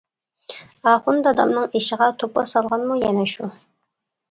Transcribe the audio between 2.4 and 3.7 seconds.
سالغانمۇ يەنە شۇ.